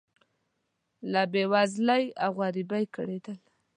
[1.11, 3.37] له بې وزلۍ او غریبۍ کړېدل.